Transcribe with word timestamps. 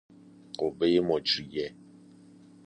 قوۀ 0.57 0.99
مجریه 1.09 1.67